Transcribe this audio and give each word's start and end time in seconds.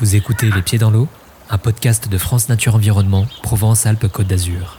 Vous 0.00 0.14
écoutez 0.14 0.48
Les 0.52 0.62
Pieds 0.62 0.78
dans 0.78 0.92
l'eau, 0.92 1.08
un 1.50 1.58
podcast 1.58 2.08
de 2.08 2.18
France 2.18 2.48
Nature 2.48 2.76
Environnement, 2.76 3.26
Provence-Alpes-Côte 3.42 4.28
d'Azur. 4.28 4.78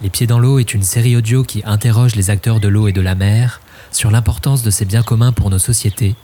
Les 0.00 0.10
Pieds 0.10 0.28
dans 0.28 0.38
l'eau 0.38 0.60
est 0.60 0.74
une 0.74 0.84
série 0.84 1.16
audio 1.16 1.42
qui 1.42 1.62
interroge 1.64 2.14
les 2.14 2.30
acteurs 2.30 2.60
de 2.60 2.68
l'eau 2.68 2.86
et 2.86 2.92
de 2.92 3.00
la 3.00 3.16
mer 3.16 3.60
sur 3.90 4.12
l'importance 4.12 4.62
de 4.62 4.70
ces 4.70 4.84
biens 4.84 5.02
communs 5.02 5.32
pour 5.32 5.50
nos 5.50 5.58
sociétés, 5.58 6.14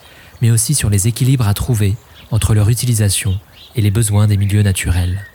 mais 0.42 0.52
aussi 0.52 0.74
sur 0.74 0.90
les 0.90 1.08
équilibres 1.08 1.48
à 1.48 1.54
trouver 1.54 1.96
entre 2.30 2.54
leur 2.54 2.68
utilisation 2.68 3.40
et 3.74 3.80
les 3.80 3.90
besoins 3.90 4.28
des 4.28 4.36
milieux 4.36 4.62
naturels. 4.62 5.26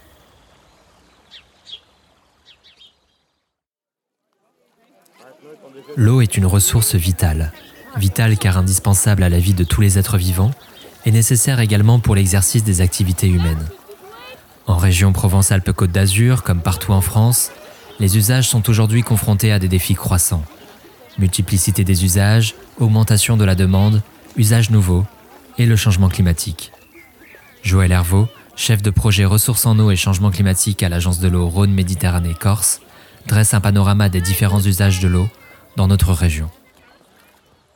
L'eau 5.98 6.22
est 6.22 6.38
une 6.38 6.46
ressource 6.46 6.96
vitale 6.96 7.52
vital 7.98 8.38
car 8.38 8.58
indispensable 8.58 9.24
à 9.24 9.30
la 9.30 9.40
vie 9.40 9.54
de 9.54 9.64
tous 9.64 9.82
les 9.82 9.98
êtres 9.98 10.18
vivants, 10.18 10.52
et 11.06 11.12
nécessaire 11.12 11.60
également 11.60 12.00
pour 12.00 12.16
l'exercice 12.16 12.64
des 12.64 12.82
activités 12.82 13.28
humaines. 13.28 13.68
En 14.68 14.78
région 14.78 15.14
Provence-Alpes-Côte 15.14 15.92
d'Azur, 15.92 16.44
comme 16.44 16.62
partout 16.62 16.92
en 16.92 17.02
France, 17.02 17.52
les 18.00 18.18
usages 18.18 18.50
sont 18.50 18.68
aujourd'hui 18.70 19.04
confrontés 19.04 19.52
à 19.52 19.60
des 19.60 19.68
défis 19.68 19.94
croissants. 19.94 20.44
Multiplicité 21.20 21.84
des 21.84 22.04
usages, 22.04 22.56
augmentation 22.80 23.38
de 23.38 23.46
la 23.46 23.56
demande, 23.56 24.02
usages 24.36 24.72
nouveaux 24.72 25.06
et 25.58 25.66
le 25.66 25.76
changement 25.76 26.10
climatique. 26.10 26.72
Joël 27.64 27.92
Hervaux, 27.92 28.28
chef 28.56 28.82
de 28.82 28.90
projet 28.90 29.26
ressources 29.26 29.66
en 29.66 29.78
eau 29.80 29.92
et 29.92 29.96
changement 29.96 30.32
climatique 30.32 30.84
à 30.84 30.90
l'agence 30.90 31.20
de 31.20 31.28
l'eau 31.28 31.48
Rhône-Méditerranée-Corse, 31.48 32.82
dresse 33.28 33.54
un 33.54 33.62
panorama 33.62 34.10
des 34.10 34.22
différents 34.22 34.62
usages 34.62 35.00
de 35.00 35.08
l'eau 35.08 35.30
dans 35.78 35.88
notre 35.88 36.12
région. 36.12 36.50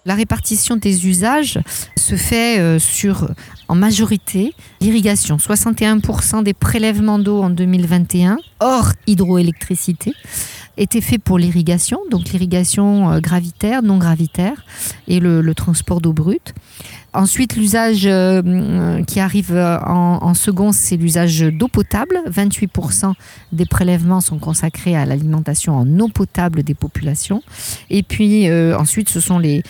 La 0.10 0.16
répartition 0.16 0.76
des 0.76 1.06
usages 1.08 1.60
se 1.96 2.16
fait 2.16 2.58
euh, 2.58 2.80
sur, 2.80 3.30
en 3.68 3.76
majorité, 3.76 4.56
l'irrigation. 4.82 5.38
61% 5.38 6.42
des 6.42 6.56
prélèvements 6.56 7.20
d'eau 7.20 7.44
en 7.44 7.52
2021, 7.52 8.40
hors 8.60 8.94
hydroélectricité, 9.06 10.16
étaient 10.78 11.00
faits 11.00 11.22
pour 11.22 11.38
l'irrigation, 11.38 12.00
donc 12.10 12.30
l'irrigation 12.30 13.12
euh, 13.12 13.20
gravitaire, 13.20 13.84
non 13.84 14.00
gravitaire, 14.00 14.66
et 15.08 15.20
le 15.20 15.54
transport 15.54 16.02
d'eau 16.02 16.12
brute. 16.14 16.56
Ensuite, 17.20 17.58
l'usage 17.58 18.04
euh, 18.06 19.04
qui 19.04 19.20
arrive 19.20 19.52
en, 19.52 20.34
second, 20.34 20.72
c'est 20.72 20.96
l'usage 20.96 21.42
d'eau 21.42 21.68
potable. 21.68 22.18
28% 22.30 23.12
des 23.52 23.66
prélèvements 23.66 24.22
sont 24.22 24.40
consacrés 24.40 24.96
à 24.96 25.06
l'alimentation 25.06 25.76
en 25.76 26.00
eau 26.00 26.08
potable 26.08 26.64
des 26.64 26.76
populations. 26.76 27.44
Et 27.90 28.04
puis 28.04 28.48
euh, 28.48 28.78
ensuite, 28.78 29.10
ce 29.10 29.20
sont 29.20 29.38
les, 29.38 29.64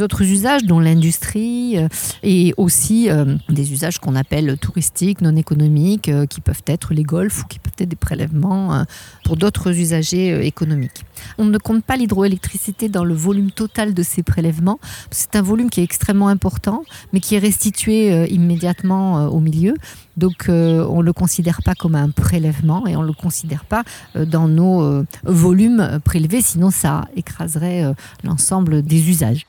autres 0.00 0.22
usages, 0.22 0.62
dont 0.64 0.80
l'industrie 0.80 1.76
euh, 1.76 1.86
et 2.22 2.54
aussi 2.56 3.10
des 3.50 3.72
usages 3.74 3.98
qu'on 3.98 4.16
appelle 4.16 4.56
touristiques, 4.58 5.20
non 5.20 5.36
économiques, 5.36 6.10
qui 6.30 6.40
peuvent 6.40 6.62
être 6.66 6.94
les 6.94 7.02
golfs 7.02 7.42
ou 7.42 7.46
qui 7.46 7.58
peuvent 7.58 7.74
être 7.78 7.90
des 7.90 7.96
prélèvements 7.96 8.86
pour 9.24 9.36
d'autres 9.36 9.78
usagers 9.78 10.46
économiques. 10.46 11.04
On 11.36 11.44
ne 11.44 11.58
compte 11.58 11.84
pas 11.84 11.96
l'hydroélectricité 11.96 12.88
dans 12.88 13.04
le 13.04 13.14
volume 13.14 13.50
total 13.50 13.92
de 13.92 14.02
ces 14.02 14.22
prélèvements. 14.22 14.80
C'est 15.10 15.36
un 15.36 15.42
volume 15.42 15.68
qui 15.68 15.80
est 15.80 15.84
extrêmement 15.84 16.28
important, 16.28 16.69
mais 17.12 17.20
qui 17.20 17.34
est 17.34 17.38
restitué 17.38 18.12
euh, 18.12 18.26
immédiatement 18.26 19.18
euh, 19.18 19.26
au 19.28 19.40
milieu. 19.40 19.74
Donc 20.16 20.48
euh, 20.48 20.86
on 20.88 20.98
ne 20.98 21.04
le 21.04 21.12
considère 21.12 21.62
pas 21.62 21.74
comme 21.74 21.94
un 21.94 22.10
prélèvement 22.10 22.86
et 22.86 22.96
on 22.96 23.02
ne 23.02 23.06
le 23.06 23.12
considère 23.12 23.64
pas 23.64 23.84
dans 24.14 24.48
nos 24.48 25.04
volumes 25.24 26.00
prélevés, 26.04 26.42
sinon 26.42 26.70
ça 26.70 27.06
écraserait 27.16 27.94
l'ensemble 28.24 28.82
des 28.82 29.08
usages. 29.08 29.46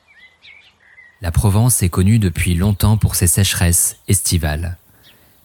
La 1.20 1.30
Provence 1.30 1.82
est 1.82 1.88
connue 1.88 2.18
depuis 2.18 2.54
longtemps 2.54 2.96
pour 2.96 3.14
ses 3.14 3.26
sécheresses 3.26 3.96
estivales. 4.08 4.76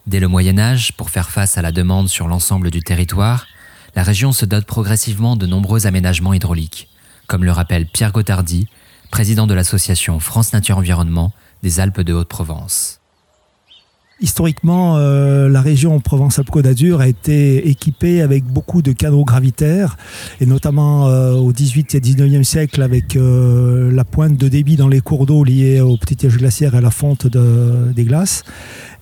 Dès 0.06 0.20
le 0.20 0.28
Moyen 0.28 0.58
Âge, 0.58 0.92
pour 0.96 1.10
faire 1.10 1.30
face 1.30 1.58
à 1.58 1.62
la 1.62 1.72
demande 1.72 2.08
sur 2.08 2.26
l'ensemble 2.26 2.70
du 2.70 2.80
territoire, 2.80 3.46
la 3.94 4.02
région 4.02 4.32
se 4.32 4.46
dote 4.46 4.64
progressivement 4.64 5.36
de 5.36 5.46
nombreux 5.46 5.86
aménagements 5.86 6.32
hydrauliques, 6.32 6.88
comme 7.26 7.44
le 7.44 7.52
rappelle 7.52 7.86
Pierre 7.86 8.12
Gotardi, 8.12 8.68
président 9.10 9.46
de 9.46 9.54
l'association 9.54 10.20
France 10.20 10.52
Nature 10.52 10.78
Environnement 10.78 11.32
des 11.62 11.80
Alpes 11.80 12.00
de 12.00 12.12
Haute-Provence. 12.12 12.98
Historiquement, 14.20 14.96
euh, 14.96 15.48
la 15.48 15.62
région 15.62 16.00
Provence-Alpes-Côte 16.00 16.64
d'Azur 16.64 17.00
a 17.00 17.06
été 17.06 17.68
équipée 17.68 18.20
avec 18.20 18.42
beaucoup 18.44 18.82
de 18.82 18.90
canaux 18.90 19.24
gravitaires, 19.24 19.96
et 20.40 20.46
notamment 20.46 21.06
euh, 21.06 21.34
au 21.34 21.52
18 21.52 21.94
et 21.94 22.00
19e 22.00 22.42
siècle 22.42 22.82
avec 22.82 23.14
euh, 23.14 23.92
la 23.92 24.04
pointe 24.04 24.36
de 24.36 24.48
débit 24.48 24.74
dans 24.74 24.88
les 24.88 25.00
cours 25.00 25.24
d'eau 25.24 25.44
liés 25.44 25.80
au 25.80 25.96
petit 25.96 26.26
âge 26.26 26.36
glaciaire 26.36 26.74
et 26.74 26.78
à 26.78 26.80
la 26.80 26.90
fonte 26.90 27.28
des 27.28 28.04
glaces 28.04 28.42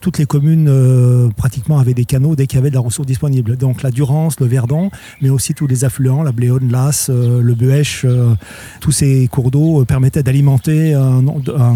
toutes 0.00 0.18
les 0.18 0.26
communes 0.26 0.68
euh, 0.68 1.28
pratiquement 1.36 1.78
avaient 1.78 1.94
des 1.94 2.04
canaux 2.04 2.36
dès 2.36 2.46
qu'il 2.46 2.58
y 2.58 2.60
avait 2.60 2.70
de 2.70 2.74
la 2.74 2.80
ressource 2.80 3.06
disponible. 3.06 3.56
Donc 3.56 3.82
la 3.82 3.90
Durance, 3.90 4.40
le 4.40 4.46
Verdon, 4.46 4.90
mais 5.20 5.30
aussi 5.30 5.54
tous 5.54 5.66
les 5.66 5.84
affluents, 5.84 6.22
la 6.22 6.32
Bléone, 6.32 6.70
l'As, 6.70 7.08
euh, 7.10 7.40
le 7.40 7.54
Buèche, 7.54 8.02
euh, 8.04 8.34
tous 8.80 8.92
ces 8.92 9.28
cours 9.28 9.50
d'eau 9.50 9.84
permettaient 9.84 10.22
d'alimenter 10.22 10.94
un, 10.94 11.22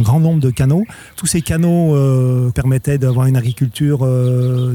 grand 0.00 0.20
nombre 0.20 0.40
de 0.40 0.50
canaux. 0.50 0.84
Tous 1.16 1.26
ces 1.26 1.42
canaux 1.42 1.96
permettaient 2.52 2.98
d'avoir 2.98 3.26
une 3.26 3.36
agriculture 3.36 4.06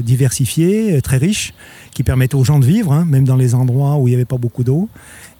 diversifiée, 0.02 1.00
très 1.02 1.16
riche, 1.16 1.54
qui 1.92 2.02
permettait 2.02 2.34
aux 2.34 2.44
gens 2.44 2.58
de 2.58 2.66
vivre, 2.66 2.92
hein, 2.92 3.04
même 3.06 3.24
dans 3.24 3.36
les 3.36 3.54
endroits 3.54 3.96
où 3.96 4.08
il 4.08 4.10
n'y 4.10 4.14
avait 4.14 4.24
pas 4.24 4.38
beaucoup 4.38 4.64
d'eau. 4.64 4.88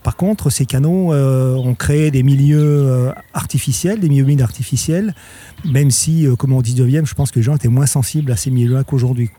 Par 0.06 0.15
contre, 0.15 0.50
ces 0.50 0.67
canaux 0.67 1.12
euh, 1.12 1.56
ont 1.56 1.75
créé 1.75 2.12
des 2.12 2.22
milieux 2.22 2.61
euh, 2.62 3.12
artificiels, 3.34 3.99
des 3.99 4.09
milieux 4.09 4.22
humides 4.22 4.41
artificiels, 4.41 5.17
même 5.65 5.91
si, 5.91 6.28
euh, 6.28 6.37
comme 6.37 6.53
au 6.53 6.62
19e, 6.62 7.06
je 7.06 7.15
pense 7.15 7.33
que 7.33 7.41
les 7.41 7.43
gens 7.43 7.56
étaient 7.56 7.67
moins 7.67 7.87
sensibles 7.87 8.31
à 8.31 8.37
ces 8.37 8.53
milieux-là 8.53 8.84
qu'aujourd'hui. 8.84 9.31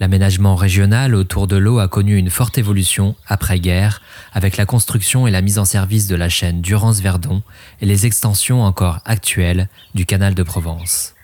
L'aménagement 0.00 0.54
régional 0.54 1.14
autour 1.14 1.46
de 1.46 1.56
l'eau 1.56 1.78
a 1.78 1.88
connu 1.88 2.18
une 2.18 2.28
forte 2.28 2.58
évolution 2.58 3.16
après-guerre, 3.26 4.02
avec 4.34 4.58
la 4.58 4.66
construction 4.66 5.26
et 5.26 5.30
la 5.30 5.40
mise 5.40 5.58
en 5.58 5.64
service 5.64 6.08
de 6.08 6.16
la 6.16 6.28
chaîne 6.28 6.60
Durance-Verdon 6.60 7.42
et 7.80 7.86
les 7.86 8.04
extensions 8.04 8.62
encore 8.62 9.00
actuelles 9.06 9.70
du 9.94 10.04
canal 10.04 10.34
de 10.34 10.42
Provence. 10.42 11.14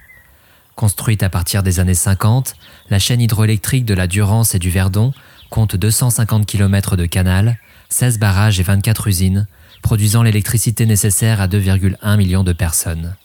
Construite 0.76 1.22
à 1.22 1.28
partir 1.28 1.62
des 1.62 1.78
années 1.78 1.92
50, 1.92 2.56
la 2.88 2.98
chaîne 2.98 3.20
hydroélectrique 3.20 3.84
de 3.84 3.92
la 3.92 4.06
Durance 4.06 4.54
et 4.54 4.58
du 4.58 4.70
Verdon 4.70 5.12
compte 5.50 5.76
250 5.76 6.46
km 6.46 6.96
de 6.96 7.04
canal 7.04 7.58
16 7.88 8.18
barrages 8.18 8.60
et 8.60 8.62
24 8.62 9.08
usines, 9.08 9.46
produisant 9.82 10.22
l'électricité 10.22 10.86
nécessaire 10.86 11.40
à 11.40 11.48
2,1 11.48 12.16
millions 12.16 12.44
de 12.44 12.52
personnes. 12.52 13.16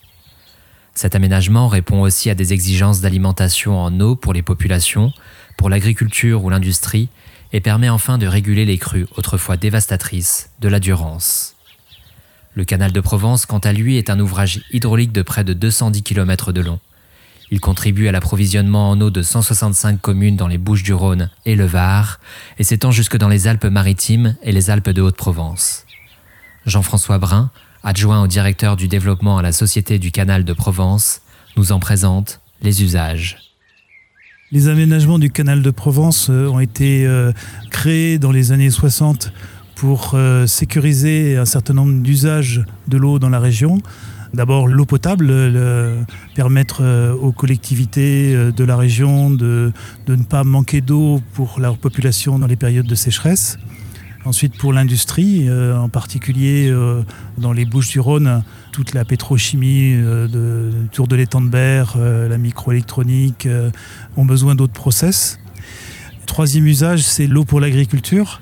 Cet 0.93 1.15
aménagement 1.15 1.67
répond 1.67 2.01
aussi 2.01 2.29
à 2.29 2.35
des 2.35 2.51
exigences 2.51 2.99
d'alimentation 2.99 3.79
en 3.79 3.97
eau 4.01 4.15
pour 4.15 4.33
les 4.33 4.41
populations, 4.41 5.13
pour 5.57 5.69
l'agriculture 5.69 6.43
ou 6.43 6.49
l'industrie, 6.49 7.09
et 7.53 7.61
permet 7.61 7.89
enfin 7.89 8.17
de 8.17 8.27
réguler 8.27 8.65
les 8.65 8.77
crues 8.77 9.07
autrefois 9.15 9.57
dévastatrices 9.57 10.51
de 10.59 10.67
la 10.67 10.79
Durance. 10.79 11.55
Le 12.53 12.65
canal 12.65 12.91
de 12.91 12.99
Provence, 12.99 13.45
quant 13.45 13.59
à 13.59 13.71
lui, 13.71 13.97
est 13.97 14.09
un 14.09 14.19
ouvrage 14.19 14.61
hydraulique 14.71 15.13
de 15.13 15.21
près 15.21 15.43
de 15.43 15.53
210 15.53 16.03
km 16.03 16.51
de 16.51 16.61
long. 16.61 16.79
Il 17.51 17.59
contribue 17.59 18.07
à 18.07 18.11
l'approvisionnement 18.11 18.91
en 18.91 19.01
eau 19.01 19.09
de 19.09 19.21
165 19.21 19.99
communes 19.99 20.35
dans 20.35 20.47
les 20.47 20.57
Bouches 20.57 20.83
du 20.83 20.93
Rhône 20.93 21.29
et 21.45 21.55
le 21.55 21.65
Var, 21.65 22.19
et 22.59 22.63
s'étend 22.63 22.91
jusque 22.91 23.17
dans 23.17 23.27
les 23.27 23.47
Alpes-Maritimes 23.47 24.35
et 24.43 24.51
les 24.51 24.69
Alpes 24.69 24.89
de 24.89 25.01
Haute-Provence. 25.01 25.85
Jean-François 26.65 27.17
Brun, 27.17 27.49
adjoint 27.83 28.21
au 28.21 28.27
directeur 28.27 28.75
du 28.75 28.87
développement 28.87 29.37
à 29.37 29.41
la 29.41 29.51
Société 29.51 29.97
du 29.97 30.11
Canal 30.11 30.43
de 30.43 30.53
Provence, 30.53 31.21
nous 31.57 31.71
en 31.71 31.79
présente 31.79 32.41
les 32.61 32.83
usages. 32.83 33.37
Les 34.51 34.67
aménagements 34.67 35.19
du 35.19 35.29
canal 35.29 35.61
de 35.61 35.69
Provence 35.71 36.29
euh, 36.29 36.47
ont 36.47 36.59
été 36.59 37.05
euh, 37.05 37.31
créés 37.69 38.17
dans 38.17 38.31
les 38.31 38.51
années 38.51 38.71
60 38.71 39.31
pour 39.75 40.11
euh, 40.13 40.47
sécuriser 40.47 41.37
un 41.37 41.45
certain 41.45 41.73
nombre 41.73 42.01
d'usages 42.01 42.63
de 42.87 42.97
l'eau 42.97 43.19
dans 43.19 43.29
la 43.29 43.39
région. 43.39 43.79
D'abord 44.33 44.67
l'eau 44.67 44.85
potable, 44.85 45.33
permettre 46.35 46.81
euh, 46.81 47.13
aux 47.13 47.31
collectivités 47.31 48.35
euh, 48.35 48.51
de 48.51 48.63
la 48.63 48.77
région 48.77 49.31
de, 49.31 49.71
ne 50.07 50.23
pas 50.23 50.43
manquer 50.43 50.81
d'eau 50.81 51.21
pour 51.33 51.59
leur 51.59 51.77
population 51.77 52.37
dans 52.37 52.47
les 52.47 52.55
périodes 52.55 52.85
de 52.85 52.95
sécheresse. 52.95 53.57
Ensuite 54.25 54.55
pour 54.57 54.71
l'industrie, 54.71 55.49
euh, 55.49 55.77
en 55.77 55.89
particulier 55.89 56.71
dans 57.37 57.53
les 57.53 57.65
Bouches 57.65 57.89
du 57.89 57.99
Rhône, 57.99 58.43
toute 58.71 58.93
la 58.93 59.03
pétrochimie 59.03 59.95
de 59.95 60.71
Tour 60.91 61.07
de 61.07 61.15
l'étang 61.15 61.41
de 61.41 61.49
Berre, 61.49 61.97
la 61.97 62.37
microélectronique 62.37 63.47
ont 64.17 64.25
besoin 64.25 64.55
d'autres 64.55 64.73
process. 64.73 65.39
Troisième 66.25 66.67
usage, 66.67 67.01
c'est 67.01 67.27
l'eau 67.27 67.45
pour 67.45 67.59
l'agriculture. 67.59 68.41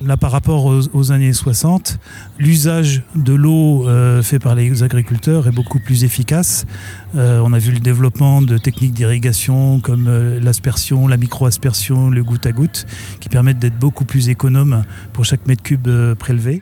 Là, 0.00 0.16
par 0.16 0.32
rapport 0.32 0.64
aux, 0.66 1.12
années 1.12 1.32
60, 1.32 1.98
l'usage 2.38 3.02
de 3.14 3.32
l'eau 3.32 3.88
euh, 3.88 4.22
fait 4.22 4.38
par 4.38 4.54
les 4.54 4.82
agriculteurs 4.82 5.46
est 5.46 5.52
beaucoup 5.52 5.78
plus 5.78 6.04
efficace. 6.04 6.66
Euh, 7.14 7.40
on 7.44 7.52
a 7.52 7.58
vu 7.58 7.72
le 7.72 7.78
développement 7.78 8.42
de 8.42 8.58
techniques 8.58 8.92
d'irrigation 8.92 9.80
comme 9.80 10.08
euh, 10.08 10.40
l'aspersion, 10.40 11.06
la 11.06 11.16
micro-aspersion, 11.16 12.10
le 12.10 12.24
goutte 12.24 12.46
à 12.46 12.52
goutte, 12.52 12.86
qui 13.20 13.28
permettent 13.28 13.58
d'être 13.58 13.78
beaucoup 13.78 14.04
plus 14.04 14.28
économes 14.28 14.84
pour 15.12 15.24
chaque 15.24 15.46
mètre 15.46 15.62
cube 15.62 15.88
prélevé. 16.18 16.60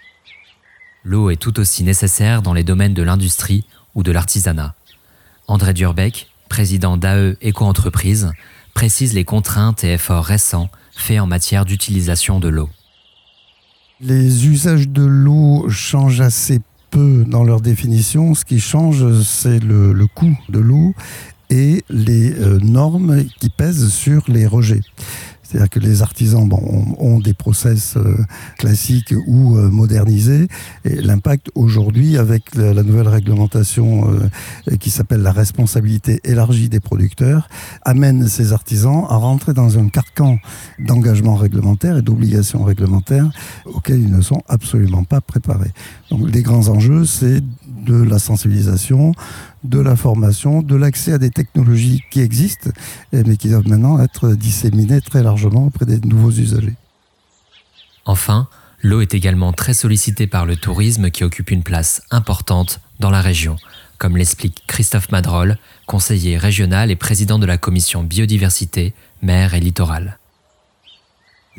L'eau 1.05 1.31
est 1.31 1.37
tout 1.37 1.59
aussi 1.59 1.85
nécessaire 1.85 2.43
dans 2.43 2.53
les 2.53 2.65
domaines 2.65 2.95
de 2.95 3.03
l'industrie 3.03 3.65
ou 3.95 4.03
de 4.03 4.13
l'artisanat. 4.13 4.75
André 5.49 5.73
Durbeck, 5.75 6.29
président 6.49 6.97
d'AE 6.97 7.37
Éco-entreprise, 7.41 8.31
précise 8.75 9.15
les 9.15 9.25
contraintes 9.25 9.85
et 9.85 9.95
efforts 9.95 10.25
récents 10.25 10.71
faits 10.95 11.21
en 11.21 11.27
matière 11.27 11.65
d'utilisation 11.65 12.39
de 12.39 12.49
l'eau. 12.49 12.71
Les 14.05 14.49
usages 14.49 14.89
de 14.89 15.05
l'eau 15.05 15.69
changent 15.69 16.23
assez 16.23 16.61
peu 16.91 17.25
dans 17.25 17.45
leur 17.45 17.61
définition. 17.61 18.35
Ce 18.35 18.45
qui 18.45 18.59
change, 18.59 19.23
c'est 19.23 19.63
le, 19.63 20.07
coût 20.13 20.37
de 20.49 20.59
l'eau 20.59 20.93
et 21.51 21.85
les 21.89 22.33
euh, 22.33 22.59
normes 22.59 23.23
qui 23.39 23.49
pèsent 23.49 23.93
sur 23.93 24.25
les 24.27 24.45
rejets. 24.45 24.81
C'est-à-dire 25.53 25.69
que 25.69 25.81
les 25.81 26.01
artisans 26.01 26.49
ont, 26.99 27.19
des 27.19 27.35
process 27.35 27.97
euh, 27.99 28.17
classiques 28.59 29.15
ou 29.27 29.59
euh, 29.59 29.69
modernisés. 29.69 30.49
Et 30.87 30.95
l'impact 31.03 31.51
aujourd'hui, 31.55 32.17
avec 32.17 32.55
la, 32.55 32.83
nouvelle 32.83 33.09
réglementation 33.09 34.11
euh, 34.11 34.77
qui 34.77 34.89
s'appelle 34.89 35.21
la 35.21 35.31
responsabilité 35.31 36.21
élargie 36.25 36.71
des 36.71 36.81
producteurs, 36.81 37.49
amène 37.83 38.29
ces 38.29 38.55
artisans 38.55 39.05
à 39.11 39.17
rentrer 39.17 39.53
dans 39.53 39.79
un 39.79 39.89
carcan 39.89 40.39
d'engagement 40.79 41.35
réglementaire 41.35 41.99
et 41.99 42.03
d'obligations 42.03 42.65
réglementaires 42.65 43.31
auxquels 43.67 44.01
ils 44.01 44.11
ne 44.11 44.23
sont 44.23 44.43
absolument 44.49 45.05
pas 45.05 45.21
préparés. 45.21 45.73
Donc 46.11 46.31
les 46.31 46.43
grands 46.43 46.69
enjeux, 46.69 47.05
c'est 47.05 47.43
de 47.85 48.03
la 48.03 48.19
sensibilisation, 48.19 49.13
de 49.65 49.79
la 49.79 49.97
formation, 49.97 50.63
de 50.63 50.75
l'accès 50.75 51.13
à 51.13 51.19
des 51.19 51.31
technologies 51.31 52.03
qui 52.11 52.21
existent, 52.21 52.71
mais 53.13 53.37
qui 53.37 53.49
doivent 53.49 53.69
maintenant 53.69 54.01
être 54.01 54.35
disséminées 54.35 55.01
très 55.01 55.23
largement 55.23 55.67
auprès 55.67 55.87
des 55.87 55.99
nouveaux 56.01 56.31
usagers. 56.31 56.75
Enfin, 58.05 58.49
l'eau 58.83 59.01
est 59.01 59.15
également 59.15 59.53
très 59.53 59.75
sollicitée 59.75 60.27
par 60.27 60.47
le 60.47 60.57
tourisme 60.57 61.11
qui 61.11 61.25
occupe 61.25 61.51
une 61.51 61.63
place 61.63 62.03
importante 62.11 62.81
dans 62.99 63.11
la 63.11 63.21
région, 63.21 63.57
comme 63.99 64.17
l'explique 64.17 64.65
Christophe 64.67 65.13
Madrol, 65.13 65.59
conseiller 65.87 66.37
régional 66.39 66.91
et 66.91 66.97
président 66.97 67.39
de 67.39 67.47
la 67.47 67.59
commission 67.59 68.03
biodiversité, 68.03 68.95
mer 69.23 69.55
et 69.55 69.61
littoral. 69.61 70.19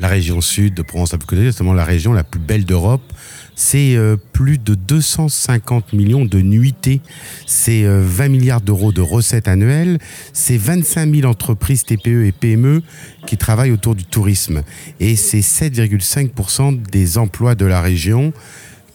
La 0.00 0.08
région 0.08 0.40
sud 0.40 0.74
de 0.74 0.82
Provence-Alpes-Côte 0.82 1.38
notamment 1.38 1.72
la 1.72 1.84
région 1.84 2.12
la 2.12 2.24
plus 2.24 2.40
belle 2.40 2.64
d'Europe, 2.64 3.12
c'est 3.54 3.94
euh, 3.94 4.16
plus 4.32 4.58
de 4.58 4.74
250 4.74 5.92
millions 5.92 6.24
de 6.24 6.40
nuitées, 6.40 7.00
c'est 7.46 7.84
20 7.84 7.88
euh, 7.88 8.28
milliards 8.28 8.60
d'euros 8.60 8.90
de 8.90 9.00
recettes 9.00 9.46
annuelles, 9.46 9.98
c'est 10.32 10.56
25 10.56 11.14
000 11.14 11.30
entreprises 11.30 11.84
TPE 11.84 12.24
et 12.24 12.32
PME 12.32 12.82
qui 13.26 13.36
travaillent 13.36 13.70
autour 13.70 13.94
du 13.94 14.04
tourisme. 14.04 14.64
Et 14.98 15.14
c'est 15.14 15.40
7,5% 15.40 16.82
des 16.90 17.16
emplois 17.16 17.54
de 17.54 17.64
la 17.64 17.80
région 17.80 18.32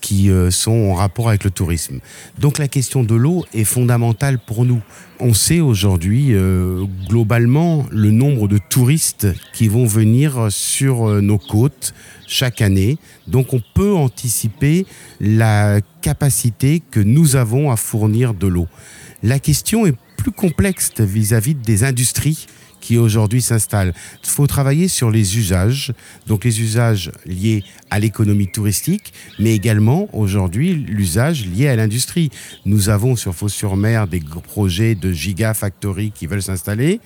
qui 0.02 0.30
euh, 0.30 0.52
sont 0.52 0.72
en 0.72 0.94
rapport 0.94 1.30
avec 1.30 1.44
le 1.44 1.52
tourisme. 1.52 2.00
Donc 2.40 2.58
la 2.58 2.68
question 2.68 3.04
de 3.04 3.16
l'eau 3.16 3.46
est 3.54 3.64
fondamentale 3.64 4.40
pour 4.40 4.66
nous. 4.66 4.82
On 5.20 5.34
sait 5.34 5.60
aujourd'hui 5.60 6.34
globalement 7.10 7.86
le 7.92 8.10
nombre 8.10 8.48
de 8.48 8.58
touristes 8.58 9.28
qui 9.54 9.68
vont 9.68 9.86
venir 9.86 10.48
sur 10.50 11.22
nos 11.22 11.38
côtes, 11.38 11.94
chaque 12.26 12.62
année. 12.62 12.98
Donc 13.28 13.54
on 13.54 13.62
peut 13.74 13.94
anticiper 13.94 14.86
la 15.20 15.82
capacité 16.02 16.82
que 16.92 17.02
nous 17.02 17.36
avons 17.36 17.70
à 17.70 17.76
fournir 17.76 18.34
de 18.34 18.48
l'eau. 18.48 18.68
La 19.24 19.40
question 19.40 19.86
est 19.86 19.96
plus 20.16 20.32
complexe 20.32 20.92
vis-à-vis 21.00 21.56
des 21.56 21.84
industries 21.84 22.48
qui 22.80 22.98
aujourd'hui 22.98 23.42
s'installent. 23.42 23.94
Il 24.24 24.30
faut 24.30 24.48
travailler 24.48 24.88
sur 24.88 25.12
les 25.12 25.38
usages, 25.38 25.94
donc 26.28 26.44
les 26.44 26.62
usages 26.62 27.12
liés 27.26 27.64
à 27.90 28.00
l'économie 28.00 28.48
touristique, 28.48 29.14
mais 29.40 29.54
également 29.54 30.10
aujourd'hui 30.14 30.74
l'usage 30.74 31.46
lié 31.46 31.68
à 31.68 31.76
l'industrie. 31.76 32.30
Nous 32.66 32.90
avons 32.90 33.16
sur 33.16 33.34
Fos-sur-Mer 33.36 34.08
des 34.08 34.22
projets 34.44 34.96
de 34.96 35.12
gigafactory 35.12 36.12
qui 36.12 36.28
veulent 36.28 36.42
s'installer. 36.42 37.00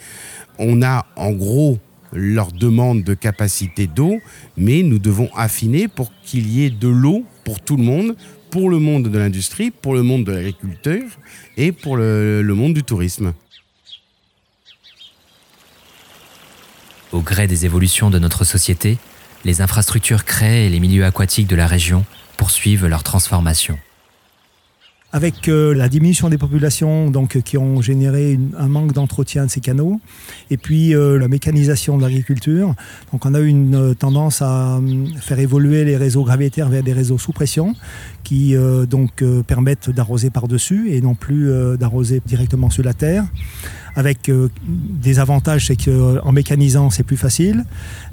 On 0.57 0.81
a 0.81 1.05
en 1.15 1.31
gros 1.31 1.79
leur 2.13 2.51
demande 2.51 3.03
de 3.03 3.13
capacité 3.13 3.87
d'eau, 3.87 4.19
mais 4.55 4.83
nous 4.83 4.99
devons 4.99 5.29
affiner 5.35 5.87
pour 5.87 6.11
qu'il 6.23 6.47
y 6.47 6.63
ait 6.65 6.69
de 6.69 6.87
l'eau 6.87 7.25
pour 7.43 7.59
tout 7.59 7.75
le 7.75 7.83
monde, 7.83 8.15
pour 8.51 8.69
le 8.69 8.77
monde 8.77 9.07
de 9.09 9.17
l'industrie, 9.17 9.71
pour 9.71 9.95
le 9.95 10.03
monde 10.03 10.25
de 10.25 10.31
l'agriculture 10.31 11.09
et 11.57 11.71
pour 11.71 11.97
le, 11.97 12.41
le 12.41 12.53
monde 12.53 12.73
du 12.73 12.83
tourisme. 12.83 13.33
Au 17.13 17.21
gré 17.21 17.45
des 17.45 17.65
évolutions 17.65 18.09
de 18.09 18.17
notre 18.17 18.43
société, 18.43 18.97
les 19.45 19.61
infrastructures 19.61 20.25
créées 20.25 20.65
et 20.65 20.69
les 20.69 20.79
milieux 20.79 21.05
aquatiques 21.05 21.47
de 21.47 21.55
la 21.55 21.67
région 21.67 22.05
poursuivent 22.37 22.87
leur 22.87 23.03
transformation 23.03 23.77
avec 25.13 25.47
euh, 25.47 25.75
la 25.75 25.89
diminution 25.89 26.27
des 26.27 26.39
populations 26.39 27.11
qui 27.45 27.57
ont 27.57 27.81
généré 27.81 28.39
un 28.57 28.67
manque 28.67 28.93
d'entretien 28.93 29.45
de 29.45 29.51
ces 29.51 29.61
canaux, 29.61 30.01
et 30.49 30.57
puis 30.57 30.95
euh, 30.95 31.19
la 31.19 31.27
mécanisation 31.27 31.97
de 31.97 32.01
l'agriculture. 32.01 32.73
On 33.13 33.33
a 33.35 33.39
eu 33.39 33.47
une 33.47 33.75
euh, 33.75 33.93
tendance 33.93 34.41
à 34.41 34.81
faire 35.21 35.37
évoluer 35.37 35.85
les 35.85 35.97
réseaux 35.97 36.23
gravitaires 36.23 36.67
vers 36.67 36.81
des 36.81 36.93
réseaux 36.93 37.19
sous 37.19 37.31
pression, 37.31 37.75
qui 38.23 38.55
permettent 39.45 39.91
d'arroser 39.91 40.31
par-dessus 40.31 40.91
et 40.91 41.01
non 41.01 41.13
plus 41.13 41.51
d'arroser 41.77 42.21
directement 42.25 42.69
sur 42.71 42.83
la 42.83 42.93
terre 42.93 43.25
avec 43.95 44.29
euh, 44.29 44.49
des 44.67 45.19
avantages, 45.19 45.67
c'est 45.67 45.75
qu'en 45.75 46.31
mécanisant, 46.31 46.89
c'est 46.89 47.03
plus 47.03 47.17
facile, 47.17 47.65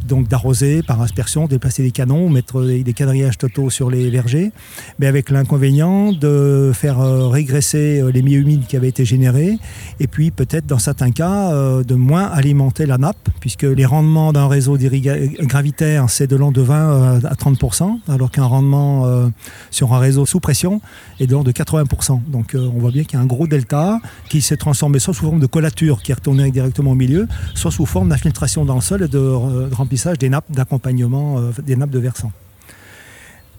donc 0.06 0.28
d'arroser 0.28 0.82
par 0.82 1.00
aspersion, 1.00 1.46
déplacer 1.46 1.82
des 1.82 1.90
canons, 1.90 2.28
mettre 2.28 2.62
des, 2.62 2.92
quadrillages 2.92 3.38
totaux 3.38 3.70
sur 3.70 3.90
les 3.90 4.10
vergers, 4.10 4.52
mais 4.98 5.06
avec 5.06 5.30
l'inconvénient 5.30 6.12
de 6.12 6.72
faire 6.74 7.00
euh, 7.00 7.28
régresser 7.28 8.00
euh, 8.00 8.10
les 8.10 8.22
milieux 8.22 8.40
humides 8.40 8.66
qui 8.66 8.76
avaient 8.76 8.88
été 8.88 9.04
générés, 9.04 9.58
et 10.00 10.06
puis 10.06 10.30
peut-être 10.30 10.66
dans 10.66 10.78
certains 10.78 11.10
cas 11.10 11.50
de 11.50 11.94
moins 11.94 12.24
alimenter 12.24 12.86
la 12.86 12.98
nappe, 12.98 13.28
puisque 13.40 13.62
les 13.62 13.84
rendements 13.84 14.32
d'un 14.32 14.48
réseau 14.48 14.76
gravitaire, 14.76 16.10
c'est 16.10 16.26
de 16.26 16.36
l'ordre 16.36 16.56
de 16.56 16.62
20 16.62 17.24
à 17.24 17.34
30%, 17.34 17.98
alors 18.08 18.30
qu'un 18.30 18.44
rendement 18.44 19.30
sur 19.70 19.92
un 19.94 19.98
réseau 19.98 20.26
sous 20.26 20.40
pression 20.40 20.80
est 21.18 21.26
de 21.26 21.32
l'ordre 21.32 21.50
de 21.50 21.52
80%. 21.52 22.20
Donc 22.28 22.54
on 22.54 22.78
voit 22.78 22.90
bien 22.90 23.04
qu'il 23.04 23.14
y 23.14 23.16
a 23.16 23.22
un 23.22 23.26
gros 23.26 23.46
delta 23.46 24.00
qui 24.28 24.40
s'est 24.40 24.56
transformé 24.56 24.98
soit 24.98 25.14
sous 25.14 25.24
forme 25.24 25.40
de 25.40 25.46
qui 25.74 26.10
est 26.10 26.14
retournée 26.14 26.50
directement 26.50 26.92
au 26.92 26.94
milieu, 26.94 27.26
soit 27.54 27.70
sous 27.70 27.86
forme 27.86 28.08
d'infiltration 28.08 28.64
dans 28.64 28.76
le 28.76 28.80
sol 28.80 29.02
et 29.02 29.08
de, 29.08 29.72
remplissage 29.72 30.18
des 30.18 30.28
nappes 30.28 30.50
d'accompagnement 30.50 31.38
euh, 31.38 31.50
des 31.64 31.76
nappes 31.76 31.90
de 31.90 31.98
versant. 31.98 32.32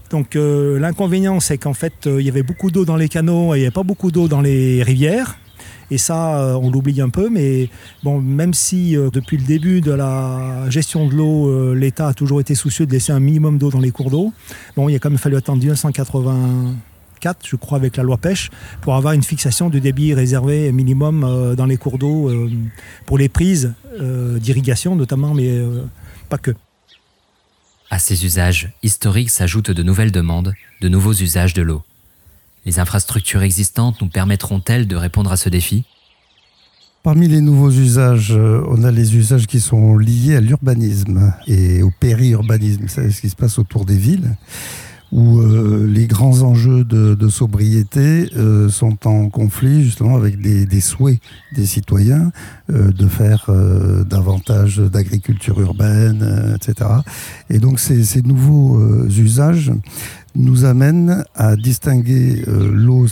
Donc 0.09 0.35
euh, 0.35 0.79
l'inconvénient, 0.79 1.39
c'est 1.39 1.57
qu'en 1.57 1.73
fait, 1.73 2.05
euh, 2.05 2.21
il 2.21 2.25
y 2.25 2.29
avait 2.29 2.43
beaucoup 2.43 2.69
d'eau 2.71 2.85
dans 2.85 2.97
les 2.97 3.07
canaux 3.07 3.53
et 3.53 3.57
il 3.57 3.61
n'y 3.61 3.65
avait 3.65 3.73
pas 3.73 3.83
beaucoup 3.83 4.11
d'eau 4.11 4.27
dans 4.27 4.41
les 4.41 4.83
rivières. 4.83 5.37
Et 5.89 5.97
ça, 5.97 6.57
on 6.61 6.71
l'oublie 6.71 7.01
un 7.01 7.09
peu, 7.09 7.29
mais 7.29 7.67
bon, 8.01 8.21
même 8.21 8.53
si 8.53 8.93
depuis 8.93 9.35
le 9.35 9.43
début 9.43 9.81
de 9.81 9.91
la 9.91 10.69
gestion 10.69 11.05
de 11.05 11.13
l'eau, 11.13 11.73
l'État 11.73 12.07
a 12.07 12.13
toujours 12.13 12.39
été 12.39 12.55
soucieux 12.55 12.85
de 12.85 12.93
laisser 12.93 13.11
un 13.11 13.19
minimum 13.19 13.57
d'eau 13.57 13.69
dans 13.69 13.81
les 13.81 13.91
cours 13.91 14.09
d'eau, 14.09 14.31
bon, 14.77 14.87
il 14.87 14.95
a 14.95 14.99
quand 14.99 15.09
même 15.09 15.19
fallu 15.19 15.35
attendre 15.35 15.59
1980 15.59 16.75
je 17.43 17.55
crois, 17.55 17.77
avec 17.77 17.97
la 17.97 18.03
loi 18.03 18.17
pêche, 18.17 18.49
pour 18.81 18.95
avoir 18.95 19.13
une 19.13 19.23
fixation 19.23 19.69
de 19.69 19.79
débit 19.79 20.13
réservé 20.13 20.71
minimum 20.71 21.23
euh, 21.23 21.55
dans 21.55 21.65
les 21.65 21.77
cours 21.77 21.97
d'eau 21.97 22.29
euh, 22.29 22.49
pour 23.05 23.17
les 23.17 23.29
prises 23.29 23.73
euh, 23.99 24.39
d'irrigation 24.39 24.95
notamment, 24.95 25.33
mais 25.33 25.61
pas 26.29 26.37
que. 26.37 26.51
À 27.89 27.99
ces 27.99 28.25
usages 28.25 28.71
historiques 28.83 29.29
s'ajoutent 29.29 29.71
de 29.71 29.83
nouvelles 29.83 30.11
demandes, 30.11 30.53
de 30.81 30.89
nouveaux 30.89 31.13
usages 31.13 31.53
de 31.53 31.61
l'eau. 31.61 31.83
Les 32.65 32.79
infrastructures 32.79 33.41
existantes 33.41 34.01
nous 34.01 34.07
permettront-elles 34.07 34.87
de 34.87 34.95
répondre 34.95 35.31
à 35.31 35.37
ce 35.37 35.49
défi? 35.49 35.83
Parmi 37.03 37.27
les 37.27 37.41
nouveaux 37.41 37.71
usages, 37.71 38.31
on 38.31 38.83
a 38.83 38.91
les 38.91 39.15
usages 39.15 39.47
qui 39.47 39.59
sont 39.59 39.97
liés 39.97 40.35
à 40.35 40.39
l'urbanisme 40.39 41.33
et 41.47 41.81
au 41.81 41.91
périurbanisme, 41.99 42.85
c'est 42.87 43.09
ce 43.09 43.21
qui 43.21 43.29
se 43.29 43.35
passe 43.35 43.57
autour 43.57 43.85
des 43.85 43.97
villes 43.97 44.37
où 45.11 45.39
euh, 45.39 45.85
les 45.87 46.07
grands 46.07 46.41
enjeux 46.41 46.83
de, 46.85 47.29
sobriété 47.29 48.29
euh, 48.35 48.69
sont 48.69 49.07
en 49.07 49.29
conflit 49.29 49.83
justement 49.83 50.15
avec 50.15 50.39
des, 50.39 50.81
souhaits 50.81 51.19
des 51.55 51.65
citoyens 51.65 52.31
euh, 52.69 52.91
de 52.91 53.07
faire 53.07 53.49
davantage 54.05 54.77
d'agriculture 54.77 55.59
urbaine, 55.61 56.55
etc. 56.55 56.89
Et 57.49 57.59
donc 57.59 57.79
ces, 57.79 58.03
ces 58.03 58.21
nouveaux 58.21 58.79
usages 59.07 59.71
nous 60.35 60.65
amène 60.65 61.25
à 61.35 61.55
distinguer 61.55 62.43
euh, 62.47 62.71
l'eau 62.71 63.07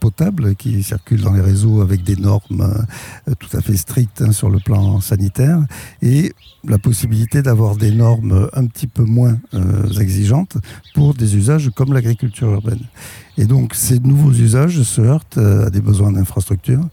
potable 0.00 0.56
qui 0.56 0.82
circule 0.82 1.20
dans 1.20 1.32
les 1.32 1.40
réseaux 1.40 1.80
avec 1.82 2.02
des 2.02 2.16
normes 2.16 2.84
euh, 3.28 3.34
tout 3.38 3.56
à 3.56 3.60
fait 3.60 3.76
strictes 3.76 4.22
hein, 4.22 4.32
sur 4.32 4.50
le 4.50 4.58
plan 4.58 5.00
sanitaire 5.00 5.60
et 6.02 6.32
la 6.64 6.78
possibilité 6.78 7.42
d'avoir 7.42 7.76
des 7.76 7.92
normes 7.92 8.48
un 8.54 8.66
petit 8.66 8.86
peu 8.86 9.04
moins 9.04 9.38
euh, 9.54 9.86
exigeantes 10.00 10.56
pour 10.94 11.14
des 11.14 11.36
usages 11.36 11.70
comme 11.74 11.92
l'agriculture 11.92 12.50
urbaine. 12.50 12.84
Et 13.38 13.44
donc 13.44 13.74
ces 13.74 14.00
nouveaux 14.00 14.32
usages 14.32 14.82
se 14.82 15.00
heurtent 15.00 15.38
à 15.38 15.70
des 15.70 15.80
besoins 15.80 16.12
d'infrastructure 16.12 16.84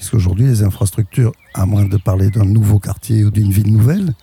puisqu'aujourd'hui 0.00 0.46
les 0.46 0.62
infrastructures, 0.62 1.32
à 1.52 1.66
moins 1.66 1.84
de 1.84 1.98
parler 1.98 2.30
d'un 2.30 2.46
nouveau 2.46 2.78
quartier 2.78 3.22
ou 3.22 3.30
d'une 3.30 3.52
ville 3.52 3.70
nouvelle, 3.70 4.14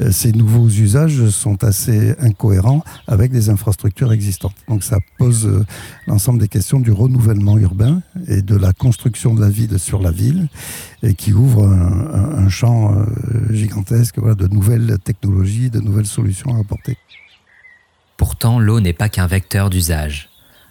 euh, 0.00 0.10
ces 0.10 0.32
nouveaux 0.32 0.66
usages 0.66 1.28
sont 1.28 1.62
assez 1.62 2.14
incohérents 2.20 2.82
avec 3.06 3.32
des 3.32 3.50
infrastructures 3.50 4.14
existantes. 4.14 4.54
Donc 4.66 4.82
ça 4.82 4.96
pose 5.18 5.44
euh, 5.44 5.66
l'ensemble 6.06 6.38
des 6.38 6.48
questions 6.48 6.80
du 6.80 6.90
renouvellement 6.90 7.58
urbain 7.58 8.00
et 8.28 8.40
de 8.40 8.56
la 8.56 8.72
construction 8.72 9.34
de 9.34 9.42
la 9.42 9.50
ville 9.50 9.78
sur 9.78 10.00
la 10.00 10.10
ville, 10.10 10.48
et 11.02 11.12
qui 11.12 11.34
ouvre 11.34 11.68
un, 11.68 12.48
champ 12.48 12.94
euh, 12.94 13.04
gigantesque 13.52 14.18
de 14.18 14.46
nouvelles 14.46 14.96
technologies, 15.04 15.68
de 15.68 15.80
nouvelles 15.80 16.06
solutions 16.06 16.56
à 16.56 16.60
apporter. 16.60 16.96
Pourtant, 18.16 18.58
l'eau 18.58 18.80
n'est 18.80 18.94
pas 18.94 19.10
qu'un 19.10 19.26
vecteur 19.26 19.68
d'usage. 19.68 20.30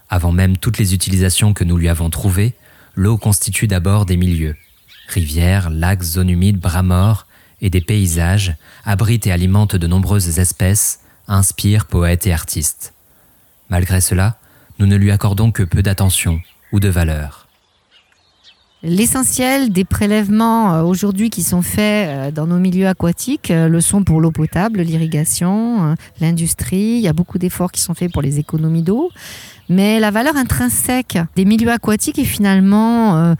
Avant 0.10 0.31
même 0.31 0.57
toutes 0.57 0.79
les 0.79 0.95
utilisations 0.95 1.53
que 1.53 1.63
nous 1.63 1.77
lui 1.77 1.88
avons 1.88 2.10
trouvées, 2.10 2.55
l'eau 2.95 3.17
constitue 3.17 3.67
d'abord 3.67 4.05
des 4.05 4.17
milieux. 4.17 4.55
Rivières, 5.07 5.69
lacs, 5.69 6.03
zones 6.03 6.29
humides, 6.29 6.59
bras 6.59 6.83
morts 6.83 7.27
et 7.61 7.69
des 7.69 7.81
paysages 7.81 8.55
abritent 8.83 9.27
et 9.27 9.31
alimentent 9.31 9.75
de 9.75 9.87
nombreuses 9.87 10.39
espèces, 10.39 11.01
inspirent 11.27 11.85
poètes 11.85 12.27
et 12.27 12.33
artistes. 12.33 12.93
Malgré 13.69 14.01
cela, 14.01 14.37
nous 14.79 14.85
ne 14.85 14.95
lui 14.95 15.11
accordons 15.11 15.51
que 15.51 15.63
peu 15.63 15.81
d'attention 15.81 16.41
ou 16.71 16.79
de 16.79 16.89
valeur. 16.89 17.44
L'essentiel 18.87 19.71
des 19.71 19.83
prélèvements 19.83 20.75
euh, 20.75 20.83
aujourd'hui 20.83 21.31
qui 21.31 21.41
sont 21.41 21.63
faits 21.63 22.07
euh, 22.07 22.31
dans 22.31 22.45
nos 22.45 22.59
milieux 22.59 22.87
aquatiques 22.87 23.49
euh, 23.49 23.67
le 23.67 23.81
sont 23.81 24.03
pour 24.03 24.21
l'eau 24.21 24.29
potable, 24.29 24.81
l'irrigation, 24.81 25.95
l'industrie. 26.21 26.97
Il 26.97 26.99
y 26.99 27.07
a 27.07 27.13
beaucoup 27.13 27.39
d'efforts 27.39 27.71
qui 27.71 27.81
sont 27.81 27.95
faits 27.95 28.13
pour 28.13 28.21
les 28.21 28.37
économies 28.37 28.83
d'eau. 28.83 29.09
Mais 29.69 29.99
la 29.99 30.11
valeur 30.11 30.37
intrinsèque 30.37 31.17
des 31.35 31.45
milieux 31.45 31.71
aquatiques 31.71 32.19
est 32.19 32.25
finalement 32.25 33.35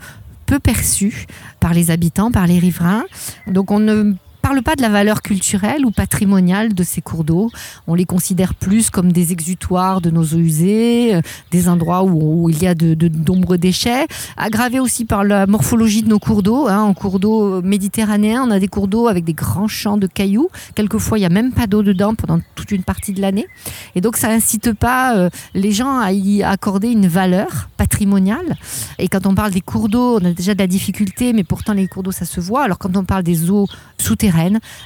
peu 0.46 0.58
perçue 0.58 1.26
par 1.60 1.72
les 1.74 1.92
habitants, 1.92 2.32
par 2.32 2.48
les 2.48 2.58
riverains. 2.58 3.04
Donc 3.46 3.70
on 3.70 3.78
ne 3.78 4.14
parle 4.46 4.62
pas 4.62 4.76
de 4.76 4.82
la 4.82 4.90
valeur 4.90 5.22
culturelle 5.22 5.84
ou 5.84 5.90
patrimoniale 5.90 6.72
de 6.72 6.84
ces 6.84 7.00
cours 7.00 7.24
d'eau. 7.24 7.50
On 7.88 7.96
les 7.96 8.04
considère 8.04 8.54
plus 8.54 8.90
comme 8.90 9.10
des 9.10 9.32
exutoires 9.32 10.00
de 10.00 10.08
nos 10.08 10.22
eaux 10.22 10.38
usées, 10.38 11.16
euh, 11.16 11.20
des 11.50 11.68
endroits 11.68 12.04
où, 12.04 12.48
il 12.48 12.62
y 12.62 12.68
a 12.68 12.76
de, 12.76 13.08
nombreux 13.08 13.58
déchets, 13.58 14.06
aggravés 14.36 14.78
aussi 14.78 15.04
par 15.04 15.24
la 15.24 15.48
morphologie 15.48 16.04
de 16.04 16.08
nos 16.08 16.20
cours 16.20 16.44
d'eau. 16.44 16.68
Hein. 16.68 16.80
En 16.80 16.94
cours 16.94 17.18
d'eau 17.18 17.60
méditerranéen, 17.60 18.44
on 18.46 18.52
a 18.52 18.60
des 18.60 18.68
cours 18.68 18.86
d'eau 18.86 19.08
avec 19.08 19.24
des 19.24 19.32
grands 19.32 19.66
champs 19.66 19.96
de 19.96 20.06
cailloux. 20.06 20.48
Quelquefois, 20.76 21.18
il 21.18 21.22
n'y 21.22 21.26
a 21.26 21.30
même 21.30 21.50
pas 21.50 21.66
d'eau 21.66 21.82
dedans 21.82 22.14
pendant 22.14 22.38
toute 22.54 22.70
une 22.70 22.84
partie 22.84 23.12
de 23.12 23.20
l'année. 23.20 23.48
Et 23.96 24.00
donc, 24.00 24.16
ça 24.16 24.28
n'incite 24.28 24.74
pas 24.74 25.16
euh, 25.16 25.28
les 25.54 25.72
gens 25.72 25.98
à 25.98 26.12
y 26.12 26.44
accorder 26.44 26.92
une 26.92 27.08
valeur 27.08 27.68
patrimoniale. 27.76 28.56
Et 29.00 29.08
quand 29.08 29.26
on 29.26 29.34
parle 29.34 29.50
des 29.50 29.60
cours 29.60 29.88
d'eau, 29.88 30.20
on 30.22 30.24
a 30.24 30.30
déjà 30.30 30.54
de 30.54 30.60
la 30.60 30.68
difficulté, 30.68 31.32
mais 31.32 31.42
pourtant 31.42 31.72
les 31.72 31.88
cours 31.88 32.04
d'eau, 32.04 32.12
ça 32.12 32.24
se 32.24 32.40
voit. 32.40 32.62
Alors 32.62 32.78
quand 32.78 32.96
on 32.96 33.04
parle 33.04 33.24
des 33.24 33.50
eaux 33.50 33.66
souterraines, 33.98 34.35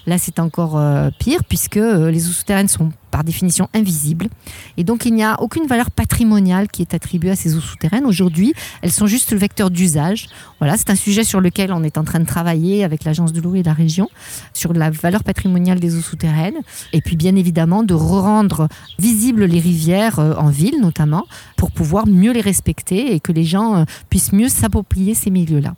Là, 0.06 0.18
c'est 0.18 0.38
encore 0.38 0.78
euh, 0.78 1.10
pire 1.18 1.44
puisque 1.44 1.76
euh, 1.76 2.10
les 2.10 2.28
eaux 2.28 2.32
souterraines 2.32 2.68
sont 2.68 2.90
par 3.10 3.24
définition 3.24 3.68
invisibles. 3.74 4.28
Et 4.76 4.84
donc, 4.84 5.04
il 5.04 5.14
n'y 5.14 5.24
a 5.24 5.40
aucune 5.40 5.66
valeur 5.66 5.90
patrimoniale 5.90 6.68
qui 6.68 6.82
est 6.82 6.94
attribuée 6.94 7.30
à 7.30 7.36
ces 7.36 7.56
eaux 7.56 7.60
souterraines. 7.60 8.06
Aujourd'hui, 8.06 8.54
elles 8.82 8.92
sont 8.92 9.06
juste 9.06 9.32
le 9.32 9.38
vecteur 9.38 9.70
d'usage. 9.70 10.28
Voilà, 10.60 10.76
c'est 10.76 10.90
un 10.90 10.94
sujet 10.94 11.24
sur 11.24 11.40
lequel 11.40 11.72
on 11.72 11.82
est 11.82 11.98
en 11.98 12.04
train 12.04 12.20
de 12.20 12.26
travailler 12.26 12.84
avec 12.84 13.04
l'Agence 13.04 13.32
de 13.32 13.40
l'eau 13.40 13.56
et 13.56 13.64
la 13.64 13.72
région 13.72 14.08
sur 14.54 14.72
la 14.72 14.90
valeur 14.90 15.24
patrimoniale 15.24 15.80
des 15.80 15.96
eaux 15.96 16.02
souterraines. 16.02 16.58
Et 16.92 17.00
puis, 17.00 17.16
bien 17.16 17.34
évidemment, 17.34 17.82
de 17.82 17.94
rendre 17.94 18.68
visibles 18.98 19.44
les 19.44 19.60
rivières 19.60 20.20
euh, 20.20 20.34
en 20.34 20.50
ville, 20.50 20.80
notamment, 20.80 21.26
pour 21.56 21.72
pouvoir 21.72 22.06
mieux 22.06 22.32
les 22.32 22.40
respecter 22.40 23.12
et 23.14 23.20
que 23.20 23.32
les 23.32 23.44
gens 23.44 23.84
puissent 24.08 24.32
mieux 24.32 24.48
s'approprier 24.48 25.14
ces 25.14 25.30
milieux-là. 25.30 25.74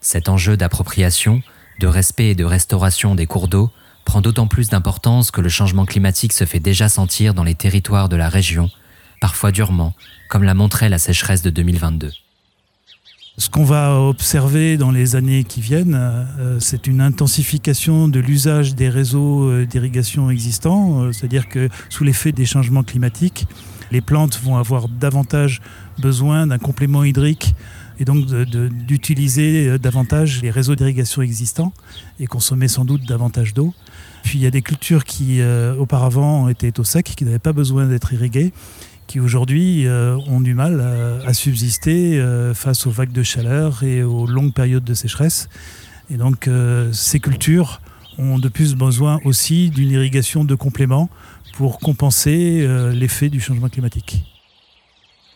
Cet 0.00 0.28
enjeu 0.28 0.56
d'appropriation 0.56 1.42
de 1.80 1.88
respect 1.88 2.28
et 2.28 2.34
de 2.36 2.44
restauration 2.44 3.16
des 3.16 3.26
cours 3.26 3.48
d'eau 3.48 3.70
prend 4.04 4.20
d'autant 4.20 4.46
plus 4.46 4.68
d'importance 4.68 5.30
que 5.30 5.40
le 5.40 5.48
changement 5.48 5.86
climatique 5.86 6.32
se 6.32 6.44
fait 6.44 6.60
déjà 6.60 6.88
sentir 6.88 7.34
dans 7.34 7.42
les 7.42 7.54
territoires 7.54 8.08
de 8.08 8.16
la 8.16 8.28
région, 8.28 8.70
parfois 9.20 9.50
durement, 9.50 9.94
comme 10.28 10.44
l'a 10.44 10.54
montré 10.54 10.88
la 10.88 10.98
sécheresse 10.98 11.42
de 11.42 11.50
2022. 11.50 12.12
Ce 13.38 13.48
qu'on 13.48 13.64
va 13.64 13.98
observer 13.98 14.76
dans 14.76 14.90
les 14.90 15.16
années 15.16 15.44
qui 15.44 15.62
viennent, 15.62 15.96
euh, 15.96 16.58
c'est 16.60 16.86
une 16.86 17.00
intensification 17.00 18.08
de 18.08 18.20
l'usage 18.20 18.74
des 18.74 18.90
réseaux 18.90 19.48
euh, 19.48 19.64
d'irrigation 19.64 20.30
existants, 20.30 21.00
euh, 21.00 21.12
c'est-à-dire 21.12 21.48
que 21.48 21.70
sous 21.88 22.04
l'effet 22.04 22.32
des 22.32 22.44
changements 22.44 22.82
climatiques, 22.82 23.46
les 23.90 24.02
plantes 24.02 24.38
vont 24.42 24.56
avoir 24.56 24.88
davantage 24.88 25.62
besoin 25.98 26.46
d'un 26.46 26.58
complément 26.58 27.02
hydrique 27.04 27.54
et 28.00 28.04
donc 28.04 28.26
d'utiliser 28.26 29.68
euh, 29.68 29.78
davantage 29.78 30.42
les 30.42 30.50
réseaux 30.50 30.74
d'irrigation 30.74 31.22
existants 31.22 31.72
et 32.18 32.26
consommer 32.26 32.66
sans 32.66 32.84
doute 32.84 33.06
davantage 33.06 33.54
d'eau. 33.54 33.74
Puis 34.24 34.38
il 34.38 34.42
y 34.42 34.46
a 34.46 34.50
des 34.50 34.62
cultures 34.62 35.04
qui 35.04 35.40
euh, 35.40 35.76
auparavant 35.76 36.48
étaient 36.48 36.80
au 36.80 36.84
sec, 36.84 37.12
qui 37.16 37.24
n'avaient 37.24 37.38
pas 37.38 37.52
besoin 37.52 37.86
d'être 37.86 38.12
irriguées, 38.12 38.52
qui 39.06 39.20
aujourd'hui 39.20 39.86
euh, 39.86 40.16
ont 40.26 40.40
du 40.40 40.54
mal 40.54 40.80
à, 41.26 41.34
subsister 41.34 42.22
face 42.54 42.86
aux 42.86 42.90
vagues 42.90 43.12
de 43.12 43.22
chaleur 43.22 43.82
et 43.82 44.02
aux 44.02 44.26
longues 44.26 44.52
périodes 44.52 44.84
de 44.84 44.94
sécheresse. 44.94 45.48
Et 46.10 46.16
donc 46.16 46.48
ces 46.92 47.20
cultures 47.20 47.80
ont 48.18 48.38
de 48.38 48.48
plus 48.48 48.74
besoin 48.74 49.20
aussi 49.24 49.70
d'une 49.70 49.90
irrigation 49.90 50.44
de 50.44 50.54
complément 50.54 51.08
pour 51.54 51.78
compenser 51.78 52.66
l'effet 52.92 53.28
du 53.28 53.40
changement 53.40 53.68
climatique. 53.68 54.29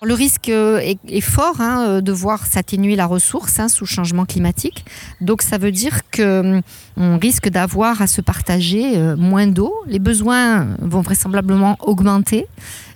Le 0.04 0.12
risque 0.12 0.50
euh, 0.50 0.94
est, 1.08 1.20
fort 1.23 1.61
hein, 1.61 1.87
euh, 1.87 2.00
de 2.02 2.12
voir 2.12 2.46
s'atténuer 2.46 2.94
la 2.94 3.06
ressource 3.06 3.58
hein, 3.58 3.68
sous 3.68 3.87
changement 3.87 4.26
climatique. 4.26 4.84
Donc 5.23 5.40
ça 5.40 5.56
veut 5.56 5.73
dire 5.73 6.02
qu'on 6.14 6.62
hum, 6.96 7.16
risque 7.16 7.49
d'avoir 7.49 8.02
à 8.02 8.06
se 8.06 8.20
partager 8.20 8.99
euh, 8.99 9.16
moins 9.16 9.46
d'eau. 9.46 9.75
Les 9.87 9.99
besoins 9.99 10.66
vont 10.80 11.00
vraisemblablement 11.00 11.78
augmenter. 11.80 12.46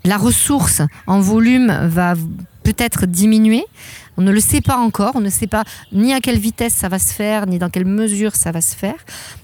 La 0.04 0.18
ressource 0.18 0.82
en 1.06 1.20
volume 1.20 1.72
va 1.86 2.14
peut-être 2.62 3.06
diminuer. 3.06 3.64
On 4.18 4.22
ne 4.22 4.32
le 4.32 4.40
sait 4.40 4.60
pas 4.60 4.76
encore, 4.76 5.12
on 5.14 5.20
ne 5.20 5.30
sait 5.30 5.46
pas 5.46 5.64
ni 5.92 6.12
à 6.12 6.20
quelle 6.20 6.38
vitesse 6.38 6.74
ça 6.74 6.88
va 6.88 6.98
se 6.98 7.14
faire, 7.14 7.46
ni 7.46 7.58
dans 7.58 7.70
quelle 7.70 7.84
mesure 7.86 8.34
ça 8.34 8.50
va 8.50 8.60
se 8.60 8.74
faire. 8.76 8.96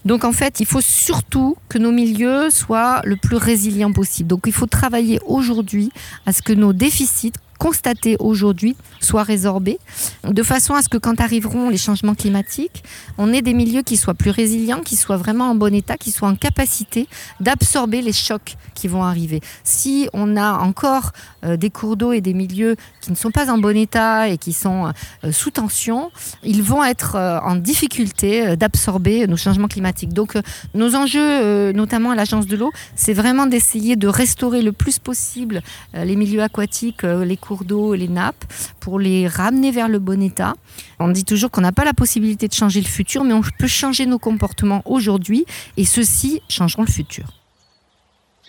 Donc 0.05 0.25
en 0.25 0.33
fait, 0.33 0.59
il 0.59 0.67
faut 0.67 0.81
surtout 0.81 1.57
que 1.69 1.79
nos 1.79 1.93
milieux 1.93 2.51
soient 2.51 3.01
le 3.05 3.17
plus 3.17 3.37
résilients 3.37 3.93
possible. 3.93 4.29
Donc 4.29 4.43
il 4.47 4.53
faut 4.53 4.67
travailler 4.67 5.21
aujourd'hui 5.27 5.91
à 6.27 6.33
ce 6.33 6.43
que 6.43 6.53
nos 6.53 6.73
déficits 6.73 7.33
constatés 7.65 8.17
aujourd'hui 8.19 8.77
soient 9.01 9.23
résorbés, 9.23 9.79
de 10.23 10.43
façon 10.43 10.75
à 10.75 10.83
ce 10.83 10.91
que 10.91 10.99
quand 10.99 11.19
arriveront 11.23 11.71
les 11.71 11.79
changements 11.79 12.15
climatiques, 12.15 12.85
on 13.17 13.33
ait 13.33 13.41
des 13.41 13.55
milieux 13.55 13.81
qui 13.81 13.97
soient 13.97 14.13
plus 14.13 14.29
résilients, 14.31 14.81
qui 14.81 14.97
soient 14.97 15.17
vraiment 15.17 15.49
en 15.49 15.55
bon 15.55 15.73
état, 15.75 15.97
qui 15.97 16.11
soient 16.11 16.29
en 16.29 16.37
capacité 16.37 17.09
d'absorber 17.41 18.03
les 18.03 18.13
chocs 18.13 18.57
qui 18.75 18.87
vont 18.87 19.03
arriver. 19.03 19.41
Si 19.63 20.11
on 20.13 20.37
a 20.37 20.59
encore 20.59 21.13
euh, 21.47 21.57
des 21.57 21.71
cours 21.71 21.97
d'eau 21.97 22.13
et 22.13 22.21
des 22.21 22.35
milieux 22.35 22.77
qui 23.01 23.11
ne 23.11 23.17
sont 23.17 23.31
pas 23.31 23.51
en 23.51 23.57
bon 23.57 23.75
état 23.75 24.29
et 24.29 24.37
qui 24.37 24.53
sont 24.53 24.93
euh, 25.25 25.33
sous 25.33 25.51
tension, 25.51 26.11
ils 26.43 26.63
vont 26.63 26.85
être 26.85 27.15
euh, 27.15 27.39
en 27.41 27.57
difficulté 27.57 28.57
d'absorber 28.59 29.27
nos 29.27 29.39
changements 29.39 29.69
climatiques. 29.69 30.13
Donc 30.13 30.37
nos 30.75 30.95
enjeux, 30.95 31.73
notamment 31.73 32.11
à 32.11 32.15
l'agence 32.15 32.47
de 32.47 32.57
l'eau, 32.57 32.73
c'est 32.95 33.15
vraiment 33.15 33.47
d'essayer 33.47 33.97
de 33.97 34.09
restaurer 34.09 34.61
le 34.61 34.73
plus 34.73 34.99
possible 34.99 35.63
les 35.95 36.17
milieux 36.17 36.43
aquatiques, 36.43 37.03
les 37.03 37.37
cours 37.37 37.54
d'eau 37.63 37.95
et 37.95 37.99
les 37.99 38.09
nappes 38.09 38.45
pour 38.81 38.99
les 38.99 39.29
ramener 39.29 39.71
vers 39.71 39.89
le 39.89 40.01
bon 40.01 40.21
état. 40.21 40.55
On 40.99 41.09
dit 41.09 41.25
toujours 41.25 41.53
qu'on 41.53 41.61
n'a 41.61 41.71
pas 41.71 41.85
la 41.85 41.95
possibilité 41.95 42.49
de 42.49 42.53
changer 42.55 42.81
le 42.81 42.89
futur, 42.89 43.23
mais 43.23 43.35
on 43.35 43.43
peut 43.59 43.69
changer 43.69 44.07
nos 44.07 44.19
comportements 44.19 44.83
aujourd'hui 44.87 45.45
et 45.77 45.85
ceux-ci 45.85 46.41
changeront 46.49 46.83
le 46.83 46.91
futur. 46.91 47.27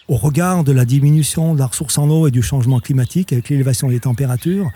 Au 0.08 0.16
regard 0.16 0.64
de 0.64 0.72
la 0.72 0.86
diminution 0.86 1.54
de 1.54 1.60
la 1.60 1.68
ressource 1.68 1.98
en 1.98 2.10
eau 2.10 2.28
et 2.28 2.32
du 2.32 2.42
changement 2.42 2.80
climatique 2.80 3.34
avec 3.34 3.50
l'élévation 3.50 3.90
des 3.90 4.00
températures, 4.00 4.72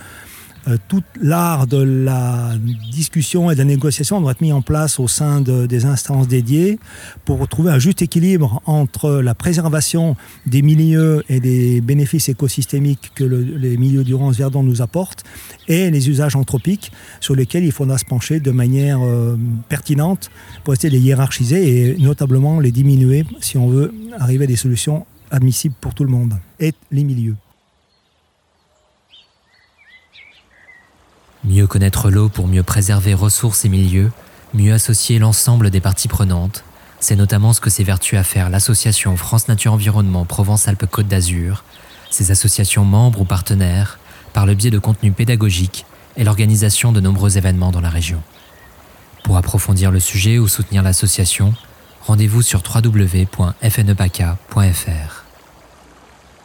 euh, 0.69 0.77
tout 0.87 1.03
l'art 1.21 1.67
de 1.67 1.81
la 1.81 2.51
discussion 2.91 3.51
et 3.51 3.53
de 3.53 3.59
la 3.59 3.65
négociation 3.65 4.21
doit 4.21 4.31
être 4.31 4.41
mis 4.41 4.51
en 4.51 4.61
place 4.61 4.99
au 4.99 5.07
sein 5.07 5.41
des 5.41 5.85
instances 5.85 6.27
dédiées 6.27 6.79
pour 7.25 7.47
trouver 7.47 7.71
un 7.71 7.79
juste 7.79 8.01
équilibre 8.01 8.61
entre 8.65 9.21
la 9.21 9.35
préservation 9.35 10.15
des 10.45 10.61
milieux 10.61 11.23
et 11.29 11.39
des 11.39 11.81
bénéfices 11.81 12.29
écosystémiques 12.29 13.11
que 13.15 13.23
les 13.23 13.77
milieux 13.77 14.03
durance 14.03 14.37
Verdon 14.37 14.63
nous 14.63 14.81
apportent 14.81 15.23
et 15.67 15.91
les 15.91 16.09
usages 16.09 16.35
anthropiques 16.35 16.91
sur 17.19 17.35
lesquels 17.35 17.63
il 17.63 17.71
faudra 17.71 17.97
se 17.97 18.05
pencher 18.05 18.39
de 18.39 18.51
manière 18.51 18.99
euh, 19.01 19.37
pertinente 19.67 20.29
pour 20.63 20.73
essayer 20.73 20.89
de 20.89 20.95
les 20.95 21.01
hiérarchiser 21.01 21.91
et 21.91 21.97
notablement 21.97 22.59
les 22.59 22.71
diminuer 22.71 23.25
si 23.39 23.57
on 23.57 23.67
veut 23.67 23.93
arriver 24.19 24.45
à 24.45 24.47
des 24.47 24.55
solutions 24.55 25.05
admissibles 25.31 25.75
pour 25.79 25.93
tout 25.93 26.03
le 26.03 26.11
monde 26.11 26.33
et 26.59 26.73
les 26.91 27.03
milieux. 27.03 27.35
Mieux 31.45 31.67
connaître 31.67 32.09
l'eau 32.09 32.29
pour 32.29 32.47
mieux 32.47 32.63
préserver 32.63 33.13
ressources 33.13 33.65
et 33.65 33.69
milieux, 33.69 34.11
mieux 34.53 34.73
associer 34.73 35.19
l'ensemble 35.19 35.69
des 35.69 35.79
parties 35.79 36.07
prenantes, 36.07 36.63
c'est 36.99 37.15
notamment 37.15 37.53
ce 37.53 37.61
que 37.61 37.69
s'évertue 37.69 38.17
à 38.17 38.23
faire 38.23 38.49
l'association 38.49 39.15
France 39.15 39.47
Nature 39.47 39.73
Environnement 39.73 40.25
Provence-Alpes-Côte 40.25 41.07
d'Azur, 41.07 41.63
ses 42.09 42.31
associations 42.31 42.83
membres 42.83 43.21
ou 43.21 43.25
partenaires, 43.25 43.99
par 44.33 44.45
le 44.45 44.53
biais 44.53 44.69
de 44.69 44.79
contenus 44.79 45.13
pédagogiques 45.15 45.85
et 46.17 46.25
l'organisation 46.25 46.91
de 46.91 46.99
nombreux 46.99 47.37
événements 47.37 47.71
dans 47.71 47.79
la 47.81 47.89
région. 47.89 48.21
Pour 49.23 49.37
approfondir 49.37 49.91
le 49.91 50.01
sujet 50.01 50.39
ou 50.39 50.49
soutenir 50.49 50.83
l'association, 50.83 51.53
rendez-vous 52.01 52.41
sur 52.41 52.61
www.fnepaca.fr. 52.63 55.18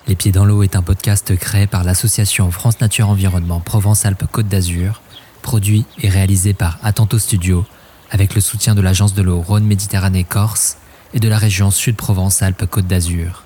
Les 0.06 0.16
Pieds 0.16 0.32
dans 0.32 0.44
l'eau 0.44 0.62
est 0.62 0.76
un 0.76 0.82
podcast 0.82 1.34
créé 1.34 1.66
par 1.66 1.82
l'association 1.82 2.50
France 2.50 2.78
Nature 2.82 3.08
Environnement 3.08 3.60
Provence-Alpes-Côte 3.60 4.48
d'Azur, 4.48 5.00
produit 5.40 5.86
et 5.98 6.10
réalisé 6.10 6.52
par 6.52 6.78
Atento 6.82 7.18
Studio 7.18 7.64
avec 8.10 8.34
le 8.34 8.42
soutien 8.42 8.74
de 8.74 8.82
l'agence 8.82 9.14
de 9.14 9.22
l'eau 9.22 9.40
Rhône-Méditerranée 9.40 10.24
Corse 10.24 10.76
et 11.14 11.20
de 11.20 11.28
la 11.28 11.38
région 11.38 11.70
Sud-Provence-Alpes-Côte 11.70 12.86
d'Azur. 12.86 13.43